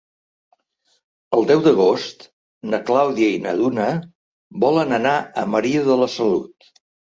El 1.37 1.45
deu 1.51 1.61
d'agost 1.67 2.25
na 2.73 2.79
Clàudia 2.89 3.29
i 3.35 3.43
na 3.45 3.55
Duna 3.61 3.87
volen 4.67 4.99
anar 5.01 5.15
a 5.45 5.47
Maria 5.55 5.87
de 5.93 6.01
la 6.05 6.11
Salut. 6.19 6.75